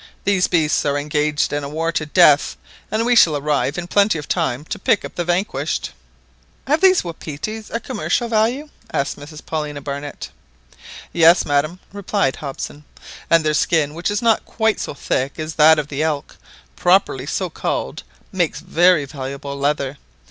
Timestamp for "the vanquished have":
5.13-6.81